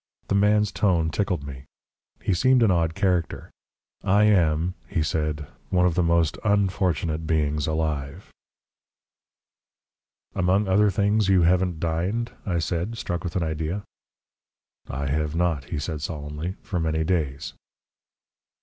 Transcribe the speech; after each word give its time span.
The 0.29 0.33
man's 0.33 0.71
tone 0.71 1.11
tickled 1.11 1.45
me. 1.45 1.65
He 2.23 2.33
seemed 2.33 2.63
an 2.63 2.71
odd 2.71 2.95
character. 2.95 3.51
"I 4.03 4.23
am," 4.23 4.73
he 4.87 5.03
said, 5.03 5.45
"one 5.69 5.85
of 5.85 5.93
the 5.93 6.01
most 6.01 6.39
unfortunate 6.43 7.27
beings 7.27 7.67
alive." 7.67 8.31
"Among 10.33 10.67
other 10.67 10.89
things, 10.89 11.29
you 11.29 11.43
haven't 11.43 11.79
dined?" 11.79 12.31
I 12.47 12.57
said, 12.57 12.97
struck 12.97 13.23
with 13.23 13.35
an 13.35 13.43
idea. 13.43 13.83
"I 14.89 15.05
have 15.05 15.35
not," 15.35 15.65
he 15.65 15.77
said 15.77 16.01
solemnly, 16.01 16.55
"for 16.63 16.79
many 16.79 17.03
days." 17.03 17.53